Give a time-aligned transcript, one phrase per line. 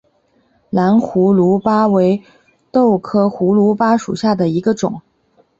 [0.71, 2.23] 蓝胡卢巴为
[2.71, 4.99] 豆科胡卢巴属下的一个种。